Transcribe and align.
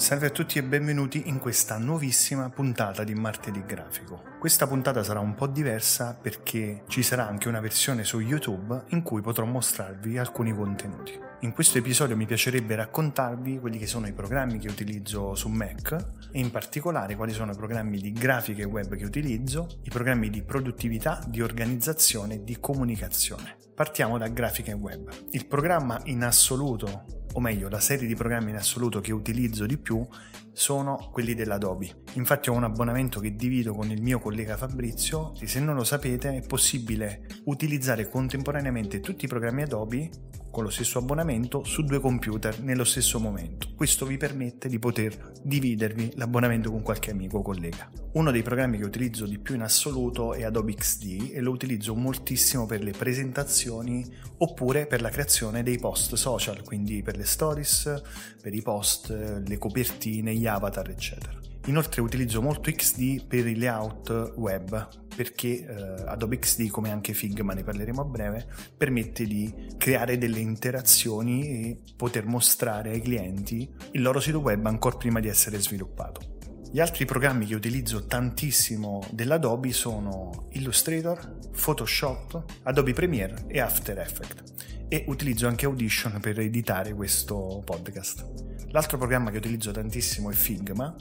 Salve 0.00 0.28
a 0.28 0.30
tutti 0.30 0.56
e 0.56 0.62
benvenuti 0.62 1.28
in 1.28 1.38
questa 1.38 1.76
nuovissima 1.76 2.48
puntata 2.48 3.04
di 3.04 3.14
Martedì 3.14 3.62
Grafico. 3.66 4.22
Questa 4.38 4.66
puntata 4.66 5.02
sarà 5.02 5.20
un 5.20 5.34
po' 5.34 5.46
diversa 5.46 6.16
perché 6.18 6.84
ci 6.88 7.02
sarà 7.02 7.28
anche 7.28 7.48
una 7.48 7.60
versione 7.60 8.02
su 8.02 8.18
YouTube 8.18 8.84
in 8.88 9.02
cui 9.02 9.20
potrò 9.20 9.44
mostrarvi 9.44 10.16
alcuni 10.16 10.54
contenuti. 10.54 11.20
In 11.40 11.52
questo 11.52 11.76
episodio 11.76 12.16
mi 12.16 12.24
piacerebbe 12.24 12.76
raccontarvi 12.76 13.58
quelli 13.58 13.76
che 13.76 13.86
sono 13.86 14.06
i 14.06 14.14
programmi 14.14 14.58
che 14.58 14.68
utilizzo 14.68 15.34
su 15.34 15.50
Mac 15.50 15.92
e 16.32 16.38
in 16.38 16.50
particolare 16.50 17.14
quali 17.14 17.34
sono 17.34 17.52
i 17.52 17.56
programmi 17.56 18.00
di 18.00 18.12
grafica 18.12 18.62
e 18.62 18.66
web 18.66 18.96
che 18.96 19.04
utilizzo, 19.04 19.80
i 19.82 19.90
programmi 19.90 20.30
di 20.30 20.42
produttività, 20.42 21.22
di 21.28 21.42
organizzazione 21.42 22.36
e 22.36 22.42
di 22.42 22.58
comunicazione. 22.58 23.54
Partiamo 23.74 24.16
da 24.16 24.28
grafica 24.28 24.70
e 24.70 24.74
web. 24.74 25.10
Il 25.32 25.46
programma 25.46 26.00
in 26.04 26.24
assoluto 26.24 27.19
o 27.32 27.40
meglio 27.40 27.68
la 27.68 27.80
serie 27.80 28.06
di 28.06 28.14
programmi 28.14 28.50
in 28.50 28.56
assoluto 28.56 29.00
che 29.00 29.12
utilizzo 29.12 29.66
di 29.66 29.76
più 29.76 30.06
sono 30.52 31.08
quelli 31.12 31.34
dell'Adobe. 31.34 32.02
Infatti 32.14 32.50
ho 32.50 32.54
un 32.54 32.64
abbonamento 32.64 33.20
che 33.20 33.34
divido 33.34 33.74
con 33.74 33.90
il 33.90 34.02
mio 34.02 34.18
collega 34.18 34.56
Fabrizio 34.56 35.32
e 35.40 35.46
se 35.46 35.60
non 35.60 35.74
lo 35.74 35.84
sapete 35.84 36.36
è 36.36 36.46
possibile 36.46 37.26
utilizzare 37.44 38.08
contemporaneamente 38.08 39.00
tutti 39.00 39.24
i 39.24 39.28
programmi 39.28 39.62
Adobe 39.62 40.10
con 40.50 40.64
lo 40.64 40.70
stesso 40.70 40.98
abbonamento 40.98 41.64
su 41.64 41.82
due 41.84 42.00
computer 42.00 42.60
nello 42.60 42.84
stesso 42.84 43.20
momento. 43.20 43.68
Questo 43.76 44.04
vi 44.04 44.16
permette 44.16 44.68
di 44.68 44.78
poter 44.78 45.32
dividervi 45.42 46.14
l'abbonamento 46.16 46.70
con 46.70 46.82
qualche 46.82 47.10
amico 47.10 47.38
o 47.38 47.42
collega. 47.42 47.88
Uno 48.12 48.30
dei 48.30 48.42
programmi 48.42 48.76
che 48.78 48.84
utilizzo 48.84 49.26
di 49.26 49.38
più 49.38 49.54
in 49.54 49.62
assoluto 49.62 50.34
è 50.34 50.42
Adobe 50.42 50.74
XD 50.74 51.30
e 51.32 51.40
lo 51.40 51.52
utilizzo 51.52 51.94
moltissimo 51.94 52.66
per 52.66 52.82
le 52.82 52.90
presentazioni 52.90 54.04
oppure 54.38 54.86
per 54.86 55.00
la 55.00 55.10
creazione 55.10 55.62
dei 55.62 55.78
post 55.78 56.14
social, 56.14 56.62
quindi 56.62 57.02
per 57.02 57.16
le 57.16 57.24
stories, 57.24 58.02
per 58.42 58.52
i 58.52 58.62
post, 58.62 59.10
le 59.10 59.58
copertine, 59.58 60.32
gli 60.40 60.46
avatar, 60.46 60.88
eccetera. 60.88 61.38
Inoltre 61.66 62.00
utilizzo 62.00 62.40
molto 62.40 62.70
XD 62.70 63.26
per 63.26 63.46
i 63.46 63.56
layout 63.56 64.32
web 64.36 64.88
perché 65.14 65.66
eh, 65.66 66.04
Adobe 66.06 66.38
XD, 66.38 66.70
come 66.70 66.90
anche 66.90 67.12
Figma, 67.12 67.52
ne 67.52 67.62
parleremo 67.62 68.00
a 68.00 68.04
breve, 68.04 68.48
permette 68.74 69.26
di 69.26 69.52
creare 69.76 70.16
delle 70.16 70.38
interazioni 70.38 71.46
e 71.46 71.78
poter 71.94 72.24
mostrare 72.24 72.90
ai 72.90 73.02
clienti 73.02 73.70
il 73.92 74.00
loro 74.00 74.20
sito 74.20 74.38
web 74.38 74.64
ancora 74.64 74.96
prima 74.96 75.20
di 75.20 75.28
essere 75.28 75.60
sviluppato. 75.60 76.38
Gli 76.72 76.80
altri 76.80 77.04
programmi 77.04 77.46
che 77.46 77.54
utilizzo 77.54 78.06
tantissimo 78.06 79.02
dell'Adobe 79.10 79.72
sono 79.72 80.46
Illustrator, 80.52 81.50
Photoshop, 81.50 82.42
Adobe 82.62 82.94
Premiere 82.94 83.44
e 83.48 83.60
After 83.60 83.98
Effects 83.98 84.54
e 84.88 85.04
utilizzo 85.08 85.46
anche 85.46 85.66
Audition 85.66 86.18
per 86.20 86.38
editare 86.40 86.94
questo 86.94 87.60
podcast. 87.64 88.49
L'altro 88.72 88.98
programma 88.98 89.30
che 89.32 89.38
utilizzo 89.38 89.72
tantissimo 89.72 90.30
è 90.30 90.32
Figma, 90.32 90.94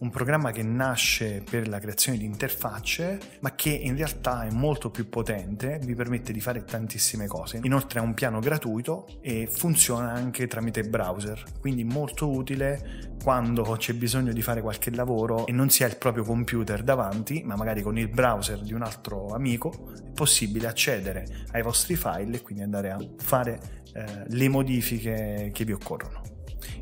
un 0.00 0.10
programma 0.10 0.50
che 0.50 0.62
nasce 0.62 1.42
per 1.48 1.68
la 1.68 1.78
creazione 1.78 2.18
di 2.18 2.26
interfacce, 2.26 3.18
ma 3.40 3.54
che 3.54 3.70
in 3.70 3.96
realtà 3.96 4.44
è 4.44 4.50
molto 4.50 4.90
più 4.90 5.08
potente, 5.08 5.80
vi 5.82 5.94
permette 5.94 6.34
di 6.34 6.40
fare 6.40 6.64
tantissime 6.64 7.26
cose. 7.26 7.60
Inoltre 7.62 8.00
ha 8.00 8.02
un 8.02 8.12
piano 8.12 8.40
gratuito 8.40 9.06
e 9.22 9.48
funziona 9.50 10.12
anche 10.12 10.46
tramite 10.46 10.82
browser, 10.82 11.42
quindi 11.60 11.82
molto 11.82 12.30
utile 12.30 13.14
quando 13.22 13.62
c'è 13.78 13.94
bisogno 13.94 14.34
di 14.34 14.42
fare 14.42 14.60
qualche 14.60 14.90
lavoro 14.90 15.46
e 15.46 15.52
non 15.52 15.70
si 15.70 15.82
ha 15.82 15.86
il 15.86 15.96
proprio 15.96 16.24
computer 16.24 16.82
davanti, 16.82 17.42
ma 17.42 17.56
magari 17.56 17.80
con 17.80 17.96
il 17.96 18.08
browser 18.08 18.60
di 18.60 18.74
un 18.74 18.82
altro 18.82 19.28
amico 19.28 19.92
è 19.96 20.10
possibile 20.12 20.66
accedere 20.66 21.24
ai 21.52 21.62
vostri 21.62 21.96
file 21.96 22.36
e 22.36 22.42
quindi 22.42 22.62
andare 22.62 22.90
a 22.90 22.98
fare 23.16 23.82
eh, 23.94 24.24
le 24.26 24.48
modifiche 24.50 25.50
che 25.54 25.64
vi 25.64 25.72
occorrono. 25.72 26.33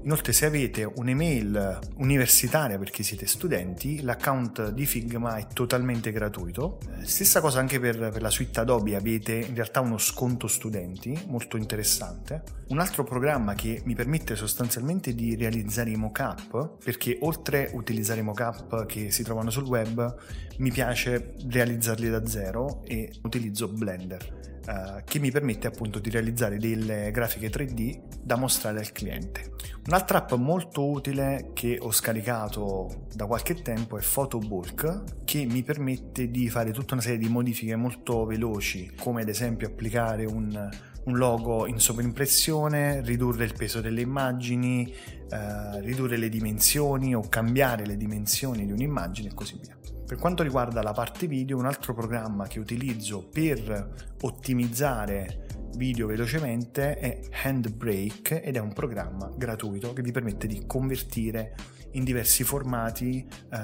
Inoltre 0.03 0.33
se 0.33 0.47
avete 0.47 0.85
un'email 0.85 1.79
universitaria 1.97 2.79
perché 2.79 3.03
siete 3.03 3.27
studenti, 3.27 4.03
l'account 4.03 4.71
di 4.71 4.87
Figma 4.87 5.37
è 5.37 5.47
totalmente 5.53 6.13
gratuito. 6.13 6.79
Eh, 7.01 7.07
stessa 7.07 7.41
cosa 7.41 7.61
anche 7.61 7.79
per, 7.79 8.11
per 8.11 8.23
la 8.23 8.31
suite 8.31 8.61
Adobe, 8.61 8.97
avete 8.97 9.35
in 9.35 9.55
realtà 9.55 9.81
uno 9.81 9.99
sconto 9.99 10.47
studenti 10.47 11.19
molto 11.29 11.57
interessante. 11.57 12.43
Un 12.69 12.79
altro 12.79 13.05
programma 13.05 13.55
che 13.55 13.83
mi 13.85 13.95
permette 13.95 14.35
sostanzialmente 14.37 15.15
di 15.15 15.37
realizzare 15.37 15.91
i 15.91 15.97
mockup, 15.97 16.83
perché 16.83 17.19
oltre 17.21 17.71
a 17.71 17.77
utilizzare 17.77 18.21
i 18.21 18.25
mockup 18.25 18.87
che 18.87 19.11
si 19.11 19.23
trovano 19.23 19.51
sul 19.51 19.65
web, 19.65 20.15
mi 20.59 20.71
piace 20.71 21.35
realizzarli 21.49 22.09
da 22.09 22.27
zero 22.27 22.83
e 22.85 23.11
utilizzo 23.23 23.69
Blender 23.69 24.52
eh, 24.67 25.03
che 25.05 25.19
mi 25.19 25.31
permette 25.31 25.67
appunto 25.67 25.99
di 25.99 26.11
realizzare 26.11 26.57
delle 26.59 27.11
grafiche 27.11 27.51
3D 27.51 28.01
da 28.23 28.37
mostrare 28.37 28.79
al 28.79 28.93
cliente. 28.93 29.55
Un'altra 29.87 30.19
app 30.19 30.33
molto 30.35 30.89
utile 30.89 31.51
che 31.53 31.79
ho 31.81 31.91
scaricato 31.91 33.07
da 33.15 33.27
qualche 33.27 33.55
tempo 33.63 33.99
è 33.99 34.03
Photobulk 34.03 35.25
che 35.25 35.45
mi 35.45 35.63
permette 35.63 36.31
di 36.31 36.49
fare 36.49 36.71
tutta 36.71 36.95
una 36.95 37.03
serie 37.03 37.19
di 37.19 37.29
modifiche 37.29 37.75
molto 37.75 38.25
veloci 38.25 38.93
come 38.99 39.23
ad 39.23 39.29
esempio 39.29 39.67
applicare 39.67 40.25
un, 40.25 40.71
un 41.05 41.17
logo 41.17 41.67
in 41.67 41.81
sovrimpressione, 41.81 43.01
ridurre 43.01 43.45
il 43.45 43.55
peso 43.55 43.81
delle 43.81 44.03
immagini, 44.03 44.95
eh, 45.29 45.81
ridurre 45.81 46.17
le 46.17 46.29
dimensioni 46.29 47.15
o 47.15 47.23
cambiare 47.29 47.85
le 47.85 47.97
dimensioni 47.97 48.65
di 48.65 48.73
un'immagine 48.73 49.31
e 49.31 49.35
così 49.35 49.59
via. 49.61 49.77
Per 50.13 50.21
quanto 50.21 50.43
riguarda 50.43 50.83
la 50.83 50.93
parte 50.93 51.27
video, 51.27 51.57
un 51.57 51.65
altro 51.65 51.95
programma 51.95 52.47
che 52.47 52.59
utilizzo 52.59 53.27
per 53.33 54.13
ottimizzare 54.21 55.47
video 55.77 56.07
velocemente 56.07 56.99
è 56.99 57.21
Handbrake 57.43 58.43
ed 58.43 58.57
è 58.57 58.59
un 58.59 58.75
programma 58.75 59.33
gratuito 59.35 59.95
che 59.95 60.03
vi 60.03 60.13
permette 60.13 60.47
di 60.47 60.65
convertire 60.67 61.55
in 61.93 62.05
diversi 62.05 62.45
formati 62.45 63.27
eh, 63.27 63.57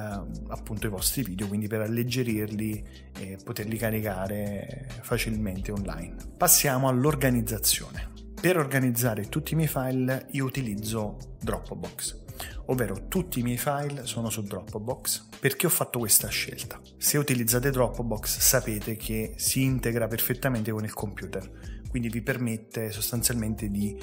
appunto 0.48 0.86
i 0.86 0.88
vostri 0.88 1.22
video, 1.22 1.48
quindi 1.48 1.66
per 1.66 1.82
alleggerirli 1.82 2.82
e 3.18 3.36
poterli 3.44 3.76
caricare 3.76 4.88
facilmente 5.02 5.70
online. 5.70 6.16
Passiamo 6.34 6.88
all'organizzazione. 6.88 8.08
Per 8.40 8.56
organizzare 8.56 9.28
tutti 9.28 9.52
i 9.52 9.56
miei 9.56 9.68
file 9.68 10.28
io 10.30 10.46
utilizzo 10.46 11.18
Dropbox 11.42 12.27
ovvero 12.68 13.08
tutti 13.08 13.40
i 13.40 13.42
miei 13.42 13.58
file 13.58 14.06
sono 14.06 14.30
su 14.30 14.42
Dropbox. 14.42 15.28
Perché 15.40 15.66
ho 15.66 15.70
fatto 15.70 15.98
questa 15.98 16.28
scelta? 16.28 16.80
Se 16.96 17.18
utilizzate 17.18 17.70
Dropbox 17.70 18.38
sapete 18.38 18.96
che 18.96 19.34
si 19.36 19.62
integra 19.62 20.06
perfettamente 20.06 20.70
con 20.70 20.84
il 20.84 20.92
computer, 20.92 21.50
quindi 21.88 22.08
vi 22.08 22.22
permette 22.22 22.90
sostanzialmente 22.90 23.68
di 23.68 23.96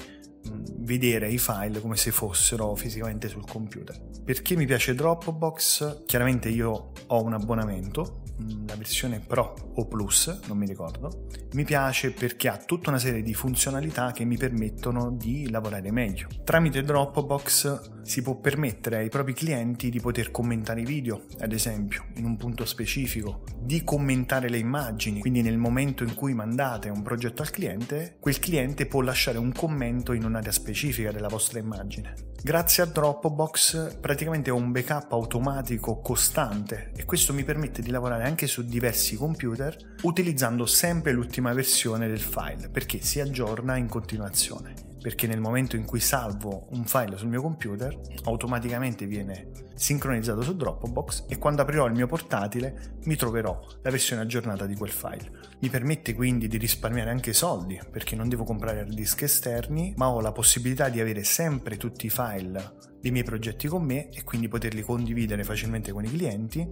vedere 0.78 1.30
i 1.30 1.38
file 1.38 1.80
come 1.80 1.96
se 1.96 2.10
fossero 2.12 2.74
fisicamente 2.74 3.28
sul 3.28 3.46
computer. 3.46 4.00
Perché 4.24 4.56
mi 4.56 4.66
piace 4.66 4.94
Dropbox? 4.94 6.04
Chiaramente 6.04 6.48
io 6.48 6.92
ho 7.06 7.22
un 7.22 7.32
abbonamento, 7.32 8.22
la 8.66 8.74
versione 8.76 9.20
Pro 9.20 9.72
o 9.74 9.86
Plus, 9.86 10.40
non 10.46 10.58
mi 10.58 10.66
ricordo. 10.66 11.26
Mi 11.52 11.64
piace 11.64 12.12
perché 12.12 12.48
ha 12.48 12.56
tutta 12.56 12.90
una 12.90 12.98
serie 12.98 13.22
di 13.22 13.34
funzionalità 13.34 14.12
che 14.12 14.24
mi 14.24 14.36
permettono 14.36 15.10
di 15.10 15.50
lavorare 15.50 15.90
meglio. 15.90 16.28
Tramite 16.44 16.82
Dropbox 16.82 18.02
si 18.02 18.22
può 18.22 18.36
permettere 18.36 18.98
ai 18.98 19.08
propri 19.08 19.32
clienti 19.32 19.90
di 19.90 20.00
poter 20.00 20.30
commentare 20.30 20.82
i 20.82 20.84
video, 20.84 21.24
ad 21.40 21.52
esempio, 21.52 22.04
in 22.16 22.24
un 22.24 22.36
punto 22.36 22.64
specifico, 22.64 23.42
di 23.60 23.82
commentare 23.84 24.48
le 24.48 24.58
immagini, 24.58 25.20
quindi 25.20 25.42
nel 25.42 25.58
momento 25.58 26.04
in 26.04 26.14
cui 26.14 26.34
mandate 26.34 26.88
un 26.88 27.02
progetto 27.02 27.42
al 27.42 27.50
cliente, 27.50 28.16
quel 28.20 28.38
cliente 28.38 28.86
può 28.86 29.00
lasciare 29.00 29.38
un 29.38 29.52
commento 29.52 30.12
in 30.12 30.24
un'area 30.24 30.52
specifica 30.52 31.10
della 31.10 31.28
vostra 31.28 31.58
immagine. 31.58 32.14
Grazie 32.46 32.84
a 32.84 32.86
Dropbox 32.86 33.96
praticamente 33.98 34.52
ho 34.52 34.54
un 34.54 34.70
backup 34.70 35.10
automatico 35.10 35.98
costante 35.98 36.92
e 36.94 37.04
questo 37.04 37.34
mi 37.34 37.42
permette 37.42 37.82
di 37.82 37.90
lavorare 37.90 38.22
anche 38.22 38.46
su 38.46 38.64
diversi 38.64 39.16
computer 39.16 39.76
utilizzando 40.02 40.64
sempre 40.64 41.10
l'ultima 41.10 41.52
versione 41.52 42.06
del 42.06 42.20
file 42.20 42.68
perché 42.68 43.02
si 43.02 43.18
aggiorna 43.18 43.74
in 43.74 43.88
continuazione 43.88 44.85
perché 45.06 45.28
nel 45.28 45.38
momento 45.38 45.76
in 45.76 45.84
cui 45.84 46.00
salvo 46.00 46.66
un 46.70 46.84
file 46.84 47.16
sul 47.16 47.28
mio 47.28 47.40
computer 47.40 47.96
automaticamente 48.24 49.06
viene 49.06 49.52
sincronizzato 49.76 50.42
su 50.42 50.56
Dropbox 50.56 51.26
e 51.28 51.38
quando 51.38 51.62
aprirò 51.62 51.86
il 51.86 51.92
mio 51.92 52.08
portatile 52.08 52.96
mi 53.04 53.14
troverò 53.14 53.64
la 53.82 53.90
versione 53.90 54.22
aggiornata 54.22 54.66
di 54.66 54.74
quel 54.74 54.90
file. 54.90 55.30
Mi 55.60 55.68
permette 55.68 56.12
quindi 56.12 56.48
di 56.48 56.56
risparmiare 56.56 57.10
anche 57.10 57.32
soldi 57.32 57.80
perché 57.88 58.16
non 58.16 58.28
devo 58.28 58.42
comprare 58.42 58.80
hard 58.80 58.94
disk 58.94 59.22
esterni 59.22 59.94
ma 59.96 60.08
ho 60.08 60.20
la 60.20 60.32
possibilità 60.32 60.88
di 60.88 60.98
avere 60.98 61.22
sempre 61.22 61.76
tutti 61.76 62.06
i 62.06 62.10
file 62.10 62.74
dei 63.00 63.10
miei 63.10 63.24
progetti 63.24 63.68
con 63.68 63.84
me 63.84 64.10
e 64.10 64.24
quindi 64.24 64.48
poterli 64.48 64.82
condividere 64.82 65.44
facilmente 65.44 65.92
con 65.92 66.04
i 66.04 66.10
clienti 66.10 66.66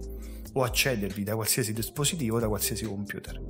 o 0.53 0.63
accedervi 0.63 1.23
da 1.23 1.35
qualsiasi 1.35 1.73
dispositivo, 1.73 2.39
da 2.39 2.47
qualsiasi 2.47 2.85
computer. 2.85 3.41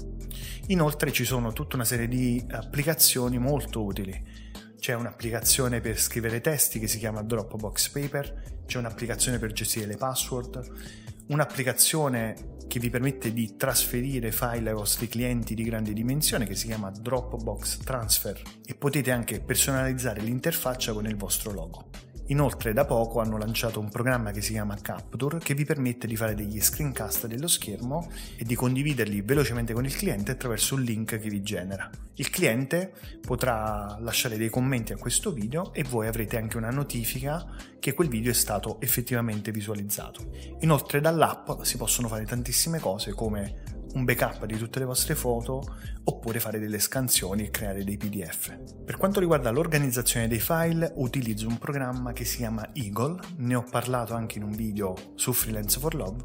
Inoltre 0.68 1.12
ci 1.12 1.26
sono 1.26 1.54
tutta 1.54 1.76
una 1.76 1.86
serie 1.86 2.08
di 2.08 2.44
applicazioni 2.50 3.38
molto 3.38 3.84
utili 3.84 4.44
c'è 4.86 4.94
un'applicazione 4.94 5.82
per 5.82 6.00
scrivere 6.00 6.42
testi 6.42 6.78
che 6.78 6.88
si 6.88 7.00
chiama 7.00 7.24
Dropbox 7.24 7.90
Paper, 7.90 8.62
c'è 8.68 8.78
un'applicazione 8.78 9.40
per 9.40 9.52
gestire 9.52 9.88
le 9.88 9.98
password, 9.98 10.62
un'applicazione 11.30 12.58
che 12.68 12.80
vi 12.80 12.92
permette 12.92 13.34
di 13.34 13.56
trasferire 13.56 14.32
file 14.32 14.70
ai 14.70 14.76
vostri 14.76 15.08
clienti 15.08 15.56
di 15.56 15.64
grande 15.64 15.92
dimensione 15.92 16.46
che 16.46 16.54
si 16.54 16.68
chiama 16.68 16.92
Dropbox 16.92 17.80
Transfer 17.80 18.40
e 18.64 18.76
potete 18.76 19.10
anche 19.10 19.40
personalizzare 19.40 20.22
l'interfaccia 20.22 20.94
con 20.94 21.08
il 21.08 21.16
vostro 21.16 21.52
logo. 21.52 21.90
Inoltre 22.28 22.74
da 22.74 22.86
poco 22.86 23.20
hanno 23.20 23.38
lanciato 23.38 23.80
un 23.80 23.90
programma 23.90 24.32
che 24.32 24.42
si 24.42 24.54
chiama 24.54 24.76
Capture 24.82 25.38
che 25.38 25.54
vi 25.54 25.64
permette 25.64 26.08
di 26.08 26.16
fare 26.16 26.34
degli 26.34 26.60
screencast 26.60 27.28
dello 27.28 27.48
schermo 27.48 28.10
e 28.36 28.44
di 28.44 28.56
condividerli 28.56 29.22
velocemente 29.22 29.74
con 29.74 29.86
il 29.86 29.96
cliente 29.96 30.32
attraverso 30.32 30.74
un 30.74 30.82
link 30.82 31.20
che 31.20 31.30
vi 31.30 31.44
genera. 31.44 31.88
Il 32.16 32.32
cliente 32.32 32.94
potrà 33.22 33.98
lasciare 34.00 34.38
dei 34.38 34.50
commenti 34.50 34.92
a 34.92 34.98
questo 34.98 35.32
video 35.32 35.72
e 35.72 35.84
voi 35.84 36.08
avrete 36.08 36.38
anche 36.38 36.58
una 36.58 36.72
notifica 36.72 37.46
che 37.80 37.94
quel 37.94 38.08
video 38.08 38.32
è 38.32 38.36
stato 38.36 38.82
effettivamente 38.82 39.52
visualizzato. 39.52 40.32
Inoltre 40.62 41.02
dall'app 41.02 41.62
si 41.62 41.78
possono 41.78 42.08
fare 42.08 42.26
tantissime 42.26 42.80
cose 42.80 43.12
come 43.12 43.65
un 43.96 44.04
backup 44.04 44.46
di 44.46 44.58
tutte 44.58 44.80
le 44.80 44.86
vostre 44.86 45.16
foto 45.16 45.64
oppure 46.04 46.40
fare 46.40 46.60
delle 46.60 46.80
scansioni 46.80 47.46
e 47.46 47.50
creare 47.50 47.84
dei 47.84 47.98
PDF. 47.98 48.56
Per 48.86 48.98
quanto 48.98 49.20
riguarda 49.20 49.52
l'organizzazione 49.52 50.28
dei 50.28 50.40
file, 50.40 50.92
utilizzo 50.96 51.48
un 51.48 51.58
programma 51.58 52.14
che 52.14 52.26
si 52.26 52.38
chiama 52.38 52.70
Eagle, 52.74 53.20
ne 53.38 53.56
ho 53.56 53.64
parlato 53.64 54.14
anche 54.14 54.38
in 54.38 54.44
un 54.44 54.52
video 54.52 54.96
su 55.16 55.34
Freelance 55.34 55.80
for 55.80 55.96
Love. 55.96 56.24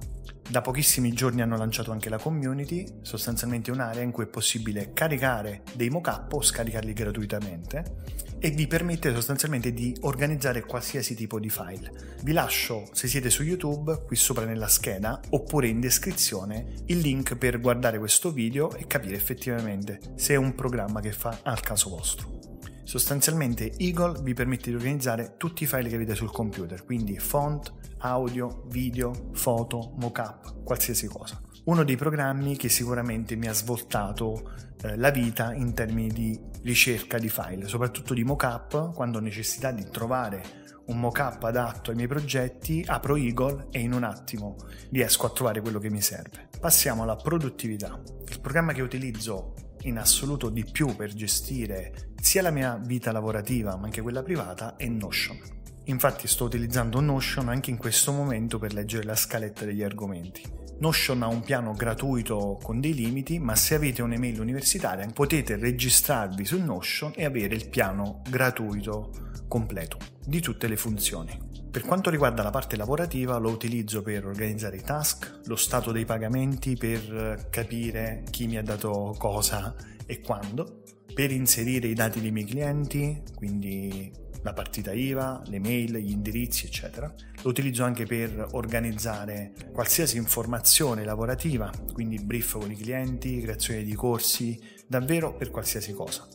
Da 0.50 0.60
pochissimi 0.60 1.12
giorni 1.12 1.42
hanno 1.42 1.56
lanciato 1.56 1.92
anche 1.92 2.08
la 2.08 2.18
community, 2.18 2.84
sostanzialmente 3.02 3.70
un'area 3.70 4.02
in 4.02 4.10
cui 4.10 4.24
è 4.24 4.28
possibile 4.28 4.92
caricare 4.92 5.62
dei 5.74 5.90
mockup 5.90 6.32
o 6.32 6.42
scaricarli 6.42 6.92
gratuitamente 6.92 8.29
e 8.40 8.50
vi 8.50 8.66
permette 8.66 9.12
sostanzialmente 9.12 9.72
di 9.72 9.94
organizzare 10.00 10.64
qualsiasi 10.64 11.14
tipo 11.14 11.38
di 11.38 11.50
file. 11.50 12.16
Vi 12.22 12.32
lascio, 12.32 12.88
se 12.92 13.06
siete 13.06 13.28
su 13.28 13.42
YouTube, 13.42 14.04
qui 14.06 14.16
sopra 14.16 14.46
nella 14.46 14.66
scheda 14.66 15.20
oppure 15.30 15.68
in 15.68 15.78
descrizione 15.78 16.72
il 16.86 16.98
link 16.98 17.36
per 17.36 17.60
guardare 17.60 17.98
questo 17.98 18.32
video 18.32 18.74
e 18.74 18.86
capire 18.86 19.16
effettivamente 19.16 20.00
se 20.16 20.34
è 20.34 20.36
un 20.36 20.54
programma 20.54 21.00
che 21.00 21.12
fa 21.12 21.40
al 21.42 21.60
caso 21.60 21.90
vostro. 21.90 22.38
Sostanzialmente 22.82 23.72
Eagle 23.76 24.20
vi 24.22 24.34
permette 24.34 24.70
di 24.70 24.76
organizzare 24.76 25.34
tutti 25.36 25.64
i 25.64 25.66
file 25.66 25.88
che 25.88 25.94
avete 25.94 26.14
sul 26.14 26.32
computer, 26.32 26.84
quindi 26.84 27.18
font, 27.18 27.72
audio, 27.98 28.64
video, 28.68 29.30
foto, 29.34 29.92
mockup, 29.96 30.64
qualsiasi 30.64 31.06
cosa. 31.06 31.40
Uno 31.64 31.84
dei 31.84 31.96
programmi 31.96 32.56
che 32.56 32.70
sicuramente 32.70 33.36
mi 33.36 33.46
ha 33.46 33.52
svoltato 33.52 34.69
eh, 34.82 34.96
la 34.96 35.10
vita 35.10 35.52
in 35.54 35.74
termini 35.74 36.08
di 36.08 36.40
ricerca 36.62 37.18
di 37.18 37.28
file, 37.28 37.66
soprattutto 37.66 38.14
di 38.14 38.24
mockup, 38.24 38.94
quando 38.94 39.18
ho 39.18 39.20
necessità 39.20 39.70
di 39.70 39.88
trovare 39.90 40.58
un 40.86 40.98
mockup 40.98 41.42
adatto 41.44 41.90
ai 41.90 41.96
miei 41.96 42.08
progetti, 42.08 42.84
apro 42.86 43.16
Eagle 43.16 43.68
e 43.70 43.80
in 43.80 43.92
un 43.92 44.02
attimo 44.02 44.56
riesco 44.90 45.26
a 45.26 45.30
trovare 45.30 45.60
quello 45.60 45.78
che 45.78 45.90
mi 45.90 46.00
serve. 46.00 46.48
Passiamo 46.58 47.02
alla 47.02 47.16
produttività. 47.16 48.00
Il 48.28 48.40
programma 48.40 48.72
che 48.72 48.82
utilizzo 48.82 49.54
in 49.82 49.98
assoluto 49.98 50.50
di 50.50 50.64
più 50.64 50.94
per 50.96 51.12
gestire 51.14 52.12
sia 52.20 52.42
la 52.42 52.50
mia 52.50 52.78
vita 52.82 53.12
lavorativa 53.12 53.76
ma 53.76 53.86
anche 53.86 54.02
quella 54.02 54.22
privata 54.22 54.76
è 54.76 54.86
Notion. 54.86 55.59
Infatti 55.84 56.28
sto 56.28 56.44
utilizzando 56.44 57.00
Notion 57.00 57.48
anche 57.48 57.70
in 57.70 57.76
questo 57.76 58.12
momento 58.12 58.58
per 58.58 58.72
leggere 58.72 59.04
la 59.04 59.16
scaletta 59.16 59.64
degli 59.64 59.82
argomenti. 59.82 60.42
Notion 60.78 61.22
ha 61.22 61.26
un 61.26 61.42
piano 61.42 61.72
gratuito 61.72 62.58
con 62.62 62.80
dei 62.80 62.94
limiti, 62.94 63.38
ma 63.38 63.54
se 63.54 63.74
avete 63.74 64.02
un'email 64.02 64.40
universitaria 64.40 65.06
potete 65.12 65.56
registrarvi 65.56 66.44
su 66.44 66.62
Notion 66.62 67.12
e 67.14 67.24
avere 67.24 67.54
il 67.54 67.68
piano 67.68 68.22
gratuito 68.28 69.10
completo 69.46 69.98
di 70.24 70.40
tutte 70.40 70.68
le 70.68 70.76
funzioni. 70.76 71.48
Per 71.70 71.82
quanto 71.82 72.10
riguarda 72.10 72.42
la 72.42 72.50
parte 72.50 72.76
lavorativa 72.76 73.36
lo 73.36 73.50
utilizzo 73.50 74.02
per 74.02 74.26
organizzare 74.26 74.76
i 74.76 74.82
task, 74.82 75.40
lo 75.44 75.56
stato 75.56 75.92
dei 75.92 76.04
pagamenti 76.04 76.76
per 76.76 77.48
capire 77.50 78.24
chi 78.30 78.46
mi 78.46 78.56
ha 78.56 78.62
dato 78.62 79.14
cosa 79.18 79.74
e 80.06 80.20
quando, 80.20 80.82
per 81.12 81.30
inserire 81.30 81.88
i 81.88 81.94
dati 81.94 82.20
dei 82.20 82.32
miei 82.32 82.46
clienti, 82.46 83.22
quindi 83.36 84.10
la 84.42 84.52
partita 84.52 84.92
IVA, 84.92 85.42
le 85.46 85.58
mail, 85.58 85.96
gli 85.98 86.10
indirizzi, 86.10 86.66
eccetera. 86.66 87.12
Lo 87.42 87.50
utilizzo 87.50 87.84
anche 87.84 88.06
per 88.06 88.48
organizzare 88.52 89.52
qualsiasi 89.72 90.16
informazione 90.16 91.04
lavorativa, 91.04 91.70
quindi 91.92 92.18
brief 92.22 92.58
con 92.58 92.70
i 92.70 92.76
clienti, 92.76 93.40
creazione 93.40 93.82
di 93.82 93.94
corsi, 93.94 94.60
davvero 94.86 95.34
per 95.34 95.50
qualsiasi 95.50 95.92
cosa. 95.92 96.26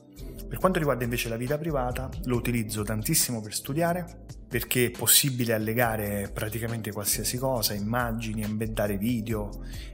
Per 0.48 0.60
quanto 0.60 0.80
riguarda 0.80 1.04
invece 1.04 1.30
la 1.30 1.38
vita 1.38 1.58
privata, 1.58 2.10
lo 2.26 2.38
utilizzo 2.38 2.84
tantissimo 2.84 3.42
per 3.42 3.54
studiare, 3.54 4.26
perché 4.48 4.86
è 4.86 4.92
possibile 4.92 5.54
allegare 5.54 6.30
praticamente 6.32 6.92
qualsiasi 6.92 7.38
cosa, 7.38 7.74
immagini, 7.74 8.44
embeddare 8.44 8.98
video, 8.98 9.50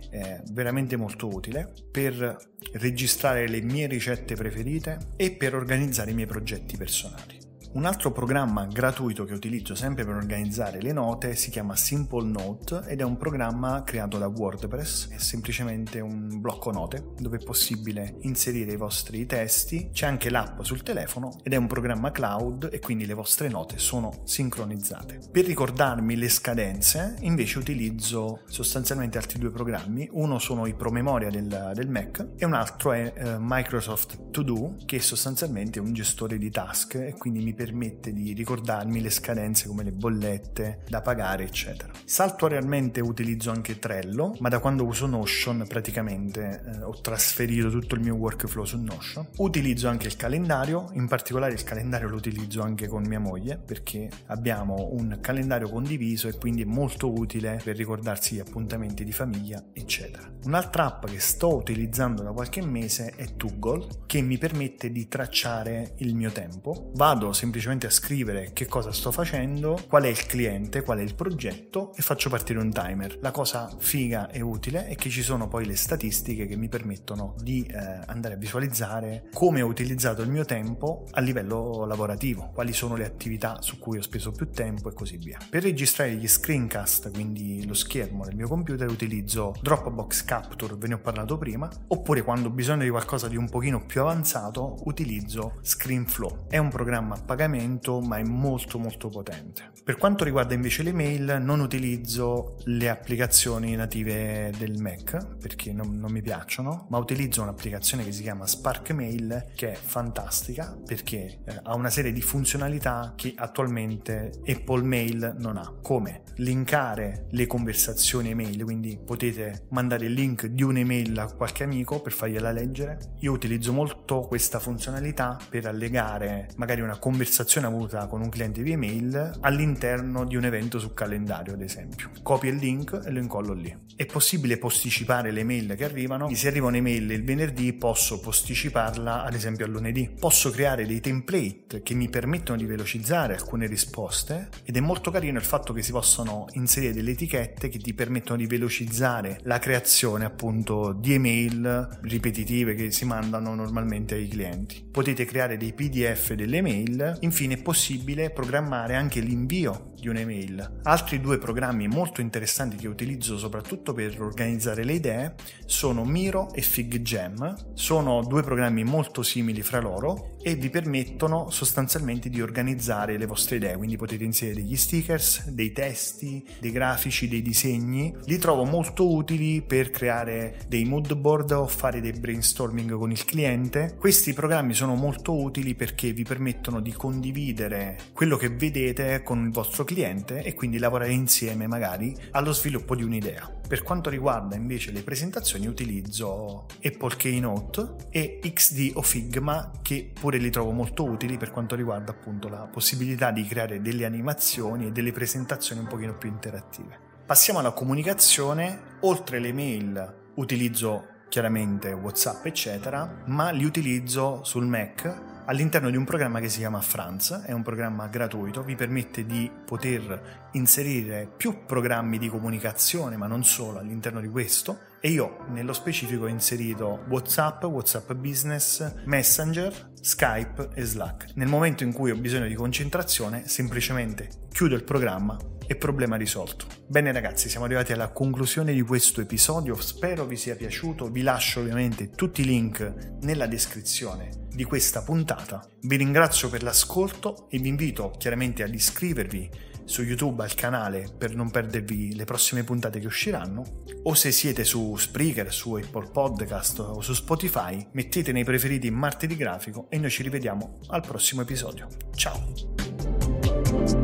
è 0.10 0.42
veramente 0.52 0.98
molto 0.98 1.34
utile 1.34 1.74
per 1.90 2.38
registrare 2.74 3.48
le 3.48 3.62
mie 3.62 3.88
ricette 3.88 4.36
preferite 4.36 5.14
e 5.16 5.32
per 5.32 5.56
organizzare 5.56 6.12
i 6.12 6.14
miei 6.14 6.28
progetti 6.28 6.76
personali. 6.76 7.51
Un 7.74 7.86
altro 7.86 8.12
programma 8.12 8.66
gratuito 8.66 9.24
che 9.24 9.32
utilizzo 9.32 9.76
sempre 9.76 10.04
per 10.04 10.16
organizzare 10.16 10.82
le 10.82 10.92
note 10.92 11.38
si 11.38 11.50
chiama 11.50 11.78
Simple 11.78 12.28
Note 12.28 12.82
ed 12.86 13.00
è 13.00 13.04
un 13.04 13.16
programma 13.16 13.84
creato 13.86 14.18
da 14.18 14.28
WordPress, 14.28 15.08
è 15.08 15.18
semplicemente 15.18 16.02
un 16.02 16.42
blocco 16.42 16.72
note 16.72 17.14
dove 17.18 17.38
è 17.38 17.44
possibile 17.44 18.18
inserire 18.24 18.74
i 18.74 18.76
vostri 18.76 19.26
testi, 19.26 19.90
c'è 19.94 20.06
anche 20.06 20.30
l'app 20.30 20.64
sul 20.64 20.84
telefono 20.84 21.38
ed 21.44 21.54
è 21.54 21.56
un 21.56 21.68
programma 21.68 22.12
cloud 22.12 22.68
e 22.70 22.80
quindi 22.80 23.06
le 23.06 23.14
vostre 23.14 23.48
note 23.48 23.78
sono 23.78 24.20
sincronizzate. 24.26 25.22
Per 25.32 25.46
ricordarmi 25.46 26.18
le 26.18 26.28
scadenze 26.28 27.16
invece 27.22 27.58
utilizzo 27.58 28.42
sostanzialmente 28.48 29.18
altri 29.18 29.40
due 29.40 29.50
programmi, 29.50 30.10
uno 30.12 30.40
sono 30.40 30.66
i 30.66 30.74
promemoria 30.74 31.30
del, 31.30 31.72
del 31.74 31.88
Mac 31.88 32.32
e 32.36 32.44
un 32.44 32.54
altro 32.54 32.92
è 32.92 33.14
eh, 33.16 33.36
Microsoft 33.40 34.30
To 34.32 34.44
Do 34.44 34.76
che 34.86 34.98
è 34.98 35.00
sostanzialmente 35.00 35.80
un 35.80 35.94
gestore 35.94 36.38
di 36.38 36.52
task 36.52 36.96
e 36.96 37.16
quindi 37.18 37.40
mi 37.40 37.54
permette 37.54 37.60
di 37.70 38.34
ricordarmi 38.34 39.02
le 39.02 39.10
scadenze 39.10 39.68
come 39.68 39.84
le 39.84 39.92
bollette 39.92 40.80
da 40.90 41.02
pagare, 41.02 41.44
eccetera. 41.44 41.92
Saltuariamente 42.04 43.00
utilizzo 43.02 43.52
anche 43.52 43.78
Trello, 43.78 44.36
ma 44.40 44.50
da 44.50 44.60
quando 44.60 44.86
uso 44.86 45.06
Notion 45.06 45.66
praticamente 45.68 46.64
eh, 46.66 46.84
ho 46.84 47.00
trasferito 47.02 47.70
tutto 47.70 47.96
il 47.96 48.02
mio 48.02 48.16
workflow 48.16 48.66
su 48.66 48.82
Notion. 48.82 49.28
Utilizzo 49.38 49.88
anche 49.88 50.08
il 50.08 50.16
calendario, 50.16 50.90
in 50.94 51.08
particolare 51.08 51.54
il 51.54 51.64
calendario 51.64 52.10
lo 52.10 52.16
utilizzo 52.16 52.62
anche 52.62 52.88
con 52.88 53.04
mia 53.04 53.20
moglie 53.20 53.58
perché 53.58 54.10
abbiamo 54.28 54.90
un 54.94 55.20
calendario 55.22 55.70
condiviso 55.70 56.28
e 56.28 56.38
quindi 56.38 56.64
è 56.64 56.66
molto 56.66 57.12
utile 57.12 57.60
per 57.64 57.76
ricordarsi 57.76 58.36
gli 58.36 58.40
appuntamenti 58.40 59.04
di 59.04 59.12
famiglia, 59.12 59.64
eccetera. 59.74 60.30
Un'altra 60.46 60.86
app 60.86 61.06
che 61.06 61.20
sto 61.20 61.56
utilizzando 61.56 62.24
da 62.24 62.32
qualche 62.32 62.62
mese 62.64 63.14
è 63.16 63.36
Toggle 63.36 63.88
che 64.08 64.22
mi 64.22 64.38
permette 64.38 64.92
di 64.92 65.08
tracciare 65.08 65.94
il 65.98 66.16
mio 66.16 66.32
tempo. 66.32 66.92
Vado 66.96 67.32
semplicemente 67.32 67.50
semplicemente 67.52 67.88
a 67.88 67.90
scrivere 67.90 68.52
che 68.54 68.66
cosa 68.66 68.94
sto 68.94 69.12
facendo, 69.12 69.78
qual 69.90 70.04
è 70.04 70.08
il 70.08 70.26
cliente, 70.26 70.84
qual 70.84 71.00
è 71.00 71.02
il 71.02 71.16
progetto 71.16 71.94
e 71.98 72.02
faccio 72.02 72.30
partire 72.30 72.60
un 72.60 72.72
timer. 72.72 73.18
La 73.20 73.32
cosa 73.32 73.70
figa 73.78 74.30
e 74.30 74.40
utile 74.40 74.88
è 74.88 74.96
che 74.96 75.10
ci 75.10 75.22
sono 75.22 75.50
poi 75.50 75.66
le 75.66 75.76
statistiche 75.76 76.46
che 76.46 76.56
mi 76.56 76.70
permettono 76.70 77.36
di 77.42 77.66
eh, 77.66 77.76
andare 78.06 78.36
a 78.36 78.38
visualizzare 78.38 79.26
come 79.34 79.62
ho 79.62 79.68
utilizzato 79.68 80.22
il 80.22 80.30
mio 80.30 80.46
tempo 80.46 81.06
a 81.12 81.20
livello 81.20 81.84
lavorativo, 81.84 82.52
quali 82.54 82.72
sono 82.72 82.96
le 82.96 83.04
attività 83.04 83.62
su 83.62 83.80
cui 83.80 83.98
ho 83.98 84.02
speso 84.02 84.32
più 84.32 84.50
tempo 84.50 84.90
e 84.90 84.94
così 84.94 85.18
via. 85.18 85.38
Per 85.50 85.62
registrare 85.62 86.14
gli 86.14 86.30
screencast, 86.30 87.12
quindi 87.12 87.66
lo 87.68 87.74
schermo 87.74 88.24
del 88.24 88.36
mio 88.36 88.48
computer, 88.48 88.90
utilizzo 88.90 89.56
Dropbox 89.62 90.24
Capture, 90.24 90.76
ve 90.78 90.88
ne 90.88 90.94
ho 90.94 91.00
parlato 91.00 91.38
prima, 91.38 91.70
oppure 91.88 92.22
quando 92.22 92.48
ho 92.48 92.52
bisogno 92.52 92.84
di 92.84 92.90
qualcosa 92.90 93.28
di 93.28 93.36
un 93.36 93.50
pochino 93.50 93.86
più 93.86 94.00
avanzato 94.00 94.78
utilizzo 94.86 95.58
ScreenFlow. 95.62 96.46
È 96.48 96.58
un 96.58 96.70
programma 96.70 97.18
pagato 97.18 97.40
pagamento 97.42 98.00
ma 98.02 98.18
è 98.18 98.24
molto 98.24 98.78
molto 98.78 99.10
potente. 99.10 99.70
Per 99.84 99.98
quanto 99.98 100.24
riguarda 100.24 100.54
invece 100.54 100.84
le 100.84 100.94
mail 100.94 101.40
non 101.42 101.60
utilizzo 101.60 102.58
le 102.66 102.88
applicazioni 102.88 103.76
native 103.76 104.54
del 104.58 104.80
Mac 104.80 105.38
perché 105.38 105.74
non, 105.74 105.98
non 105.98 106.12
mi 106.12 106.22
piacciono 106.22 106.86
ma 106.90 107.00
utilizzo 107.00 107.42
un'applicazione 107.42 108.04
che 108.04 108.12
si 108.12 108.22
chiama 108.22 108.46
Spark 108.46 108.92
Mail 108.92 109.48
che 109.56 109.72
è 109.72 109.76
fantastica 109.76 110.78
perché 110.86 111.40
eh, 111.44 111.60
ha 111.64 111.74
una 111.74 111.90
serie 111.90 112.12
di 112.12 112.22
funzionalità 112.22 113.14
che 113.16 113.34
attualmente 113.36 114.32
Apple 114.46 114.84
Mail 114.84 115.36
non 115.40 115.58
ha 115.58 115.74
come 115.82 116.22
linkare 116.36 117.26
le 117.32 117.48
conversazioni 117.48 118.30
email 118.30 118.64
quindi 118.64 119.00
potete 119.04 119.66
mandare 119.70 120.06
il 120.06 120.14
link 120.14 120.46
di 120.46 120.62
un'email 120.62 121.18
a 121.18 121.34
qualche 121.34 121.64
amico 121.64 122.02
per 122.02 122.12
fargliela 122.12 122.52
leggere 122.52 123.16
io 123.20 123.32
utilizzo 123.32 123.74
molto 123.74 124.22
questa 124.22 124.60
funzionalità 124.60 125.40
per 125.50 125.66
allegare 125.66 126.50
magari 126.58 126.82
una 126.82 127.00
conversazione 127.00 127.30
conversazione 127.32 127.68
avuta 127.68 128.08
con 128.08 128.22
un 128.22 128.28
cliente 128.28 128.62
via 128.62 128.74
email 128.74 129.38
all'interno 129.40 130.26
di 130.26 130.36
un 130.36 130.44
evento 130.44 130.80
su 130.80 130.94
calendario, 130.94 131.54
ad 131.54 131.62
esempio. 131.62 132.10
Copio 132.22 132.52
il 132.52 132.58
link 132.58 133.04
e 133.06 133.10
lo 133.10 133.20
incollo 133.20 133.54
lì. 133.54 133.74
È 133.96 134.06
possibile 134.06 134.58
posticipare 134.58 135.32
le 135.32 135.46
mail 135.46 135.76
che 135.78 135.86
arrivano. 135.86 136.30
Se 136.34 136.50
arriva 136.50 136.68
un'email 136.68 137.10
il 137.10 137.24
venerdì, 137.24 137.72
posso 137.72 138.20
posticiparla 138.20 139.24
ad 139.24 139.34
esempio 139.34 139.64
al 139.64 139.72
lunedì. 139.72 140.12
Posso 140.20 140.52
creare 140.52 140.86
dei 140.86 141.00
template 141.00 141.82
che 141.82 141.94
mi 141.94 142.10
permettono 142.10 142.58
di 142.58 142.66
velocizzare 142.66 143.36
alcune 143.36 143.66
risposte 143.66 144.50
ed 144.66 144.76
è 144.76 144.82
molto 144.82 145.10
carino 145.10 145.38
il 145.38 145.46
fatto 145.46 145.72
che 145.72 145.82
si 145.82 145.92
possono 145.92 146.48
inserire 146.54 146.92
delle 146.92 147.12
etichette 147.12 147.70
che 147.70 147.78
ti 147.78 147.94
permettono 147.94 148.38
di 148.40 148.48
velocizzare 148.48 149.40
la 149.44 149.60
creazione 149.60 150.26
appunto 150.26 150.92
di 150.92 151.14
email 151.14 152.00
ripetitive 152.02 152.76
che 152.76 152.92
si 152.92 153.06
mandano 153.06 153.56
normalmente 153.56 154.16
ai 154.16 154.28
clienti. 154.28 154.86
Potete 154.92 155.24
creare 155.24 155.56
dei 155.56 155.72
PDF 155.72 156.34
delle 156.34 156.62
mail 156.62 157.20
Infine 157.22 157.54
è 157.54 157.62
possibile 157.62 158.32
programmare 158.32 158.96
anche 158.96 159.20
l'invio 159.20 159.94
di 159.96 160.08
un'email. 160.08 160.80
Altri 160.84 161.22
due 161.22 161.38
programmi 161.38 161.88
molto 161.88 162.20
interessanti 162.20 162.78
che 162.78 162.88
utilizzo 162.88 163.38
soprattutto 163.38 163.94
per 163.94 164.20
organizzare 164.20 164.84
le 164.84 164.94
idee 164.94 165.36
sono 165.66 166.04
Miro 166.04 166.52
e 166.52 166.62
FigJam. 166.62 167.74
Sono 167.76 168.24
due 168.24 168.42
programmi 168.42 168.84
molto 168.84 169.22
simili 169.22 169.62
fra 169.62 169.80
loro 169.80 170.31
e 170.44 170.56
vi 170.56 170.70
permettono 170.70 171.50
sostanzialmente 171.50 172.30
di 172.30 172.42
organizzare 172.42 173.18
le 173.18 173.26
vostre 173.26 173.58
idee, 173.58 173.78
quindi 173.78 173.98
potete 173.98 174.24
inserire 174.24 174.62
degli 174.62 174.76
stickers, 174.76 175.48
dei 175.50 175.72
testi, 175.72 176.44
dei 176.60 176.72
grafici, 176.72 177.28
dei 177.28 177.42
disegni. 177.42 178.14
Li 178.26 178.38
trovo 178.38 178.64
molto 178.64 179.14
utili 179.14 179.62
per 179.62 179.90
creare 179.92 180.62
dei 180.68 180.86
mood 180.86 181.14
board 181.16 181.52
o 181.52 181.68
fare 181.68 182.02
dei 182.02 182.14
brainstorming 182.14 182.92
con 182.94 183.12
il 183.12 183.24
cliente. 183.26 183.96
Questi 184.00 184.34
programmi 184.34 184.74
sono 184.74 184.96
molto 184.96 185.40
utili 185.40 185.76
perché 185.76 186.12
vi 186.12 186.24
permettono 186.24 186.80
di 186.80 186.92
condividere 186.92 187.98
quello 188.14 188.38
che 188.38 188.50
vedete 188.50 189.22
con 189.24 189.46
il 189.46 189.52
vostro 189.52 189.84
cliente 189.84 190.44
e 190.44 190.54
quindi 190.54 190.78
lavorare 190.78 191.12
insieme 191.12 191.68
magari 191.68 192.16
allo 192.32 192.52
sviluppo 192.52 192.96
di 192.96 193.04
un'idea. 193.04 193.61
Per 193.72 193.84
quanto 193.84 194.10
riguarda 194.10 194.58
invece 194.58 194.92
le 194.92 195.02
presentazioni 195.02 195.66
utilizzo 195.66 196.66
Apple 196.84 197.16
Keynote 197.16 198.10
e 198.10 198.42
XD 198.42 198.92
o 198.96 199.02
Figma 199.02 199.72
che 199.82 200.12
pure 200.14 200.40
li 200.40 200.50
trovo 200.50 200.72
molto 200.72 201.06
utili 201.06 201.38
per 201.38 201.52
quanto 201.52 201.76
riguarda 201.76 202.12
appunto 202.12 202.50
la 202.50 202.68
possibilità 202.70 203.32
di 203.32 203.46
creare 203.46 203.80
delle 203.80 204.04
animazioni 204.04 204.88
e 204.88 204.92
delle 204.92 205.14
presentazioni 205.14 205.80
un 205.80 205.88
pochino 205.88 206.18
più 206.18 206.28
interattive. 206.28 207.00
Passiamo 207.26 207.60
alla 207.60 207.72
comunicazione, 207.72 208.98
oltre 209.04 209.40
le 209.40 209.54
mail 209.54 210.16
utilizzo 210.36 211.06
chiaramente 211.30 211.94
WhatsApp 211.94 212.48
eccetera, 212.48 213.24
ma 213.28 213.52
li 213.52 213.64
utilizzo 213.64 214.44
sul 214.44 214.66
Mac 214.66 215.31
all'interno 215.52 215.90
di 215.90 215.98
un 215.98 216.06
programma 216.06 216.40
che 216.40 216.48
si 216.48 216.60
chiama 216.60 216.80
Franz, 216.80 217.42
è 217.44 217.52
un 217.52 217.62
programma 217.62 218.08
gratuito, 218.08 218.64
vi 218.64 218.76
permette 218.76 219.26
di 219.26 219.52
poter 219.66 220.48
inserire 220.52 221.30
più 221.36 221.66
programmi 221.66 222.18
di 222.18 222.30
comunicazione, 222.30 223.18
ma 223.18 223.28
non 223.28 223.44
solo 223.44 223.80
all'interno 223.80 224.22
di 224.22 224.30
questo, 224.30 224.80
e 225.02 225.10
io 225.10 225.46
nello 225.50 225.74
specifico 225.74 226.26
ho 226.26 226.28
inserito 226.28 227.06
WhatsApp, 227.10 227.64
WhatsApp 227.64 228.12
Business, 228.14 229.04
Messenger, 229.06 229.94
Skype 230.00 230.70
e 230.76 230.84
Slack. 230.84 231.32
Nel 231.36 231.48
momento 231.48 231.84
in 231.84 231.92
cui 231.92 232.12
ho 232.12 232.16
bisogno 232.16 232.48
di 232.48 232.54
concentrazione, 232.54 233.48
semplicemente 233.48 234.30
chiudo 234.52 234.76
il 234.76 234.84
programma 234.84 235.36
e 235.66 235.76
problema 235.76 236.18
risolto. 236.18 236.68
Bene 236.86 237.12
ragazzi, 237.12 237.50
siamo 237.50 237.66
arrivati 237.66 237.94
alla 237.94 238.10
conclusione 238.10 238.74
di 238.74 238.82
questo 238.84 239.22
episodio, 239.22 239.74
spero 239.76 240.26
vi 240.26 240.36
sia 240.36 240.56
piaciuto, 240.56 241.10
vi 241.10 241.24
lascio 241.24 241.62
ovviamente 241.62 242.12
tutti 242.12 242.42
i 242.42 242.46
link 242.46 243.18
nella 243.22 243.48
descrizione 243.48 244.48
di 244.54 244.66
questa 244.66 245.02
puntata. 245.02 245.66
Vi 245.82 245.96
ringrazio 245.96 246.48
per 246.50 246.62
l'ascolto 246.62 247.48
e 247.50 247.58
vi 247.58 247.70
invito 247.70 248.14
chiaramente 248.20 248.62
ad 248.62 248.74
iscrivervi 248.74 249.50
su 249.92 250.04
YouTube 250.04 250.42
al 250.42 250.56
canale 250.56 251.10
per 251.16 251.36
non 251.36 251.52
perdervi 251.52 252.16
le 252.16 252.24
prossime 252.24 252.64
puntate 252.64 253.00
che 253.00 253.08
usciranno, 253.08 253.84
o 254.04 254.14
se 254.14 254.32
siete 254.32 254.64
su 254.64 254.96
Spreaker, 254.96 255.52
su 255.52 255.74
Apple 255.74 256.10
Podcast 256.12 256.80
o 256.80 257.02
su 257.02 257.14
Spotify, 257.14 257.86
mettete 257.92 258.32
nei 258.32 258.46
preferiti 258.46 258.90
martedì 258.90 259.36
grafico 259.36 259.88
e 259.90 259.98
noi 259.98 260.10
ci 260.10 260.24
rivediamo 260.24 260.80
al 260.88 261.02
prossimo 261.02 261.42
episodio. 261.42 261.88
Ciao! 262.16 264.01